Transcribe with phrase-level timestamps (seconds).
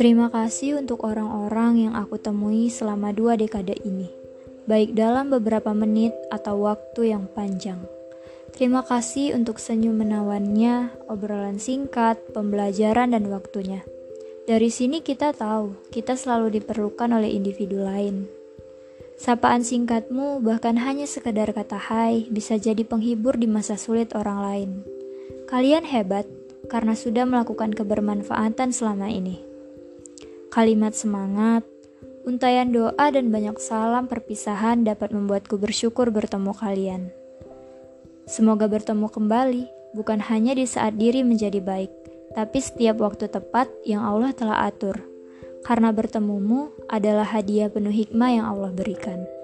[0.00, 4.08] Terima kasih untuk orang-orang yang aku temui selama dua dekade ini,
[4.64, 7.84] baik dalam beberapa menit atau waktu yang panjang.
[8.56, 13.84] Terima kasih untuk senyum menawannya, obrolan singkat, pembelajaran, dan waktunya.
[14.48, 18.39] Dari sini kita tahu, kita selalu diperlukan oleh individu lain.
[19.20, 24.70] Sapaan singkatmu, bahkan hanya sekedar kata hai, bisa jadi penghibur di masa sulit orang lain.
[25.44, 26.24] Kalian hebat,
[26.72, 29.50] karena sudah melakukan kebermanfaatan selama ini
[30.50, 31.62] kalimat semangat,
[32.26, 37.02] untayan doa dan banyak salam perpisahan dapat membuatku bersyukur bertemu kalian.
[38.26, 41.90] Semoga bertemu kembali, bukan hanya di saat diri menjadi baik,
[42.34, 44.98] tapi setiap waktu tepat yang Allah telah atur.
[45.60, 49.39] Karena bertemumu adalah hadiah penuh hikmah yang Allah berikan.